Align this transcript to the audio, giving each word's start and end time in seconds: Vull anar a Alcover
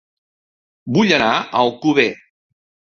Vull 0.97 1.13
anar 1.19 1.31
a 1.37 1.47
Alcover 1.65 2.11